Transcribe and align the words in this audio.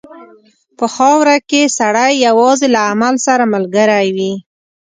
په 0.77 0.85
خاوره 0.95 1.37
کې 1.49 1.73
سړی 1.77 2.11
یوازې 2.27 2.67
له 2.75 2.81
عمل 2.89 3.15
سره 3.27 3.43
ملګری 3.53 4.07
وي. 4.15 4.33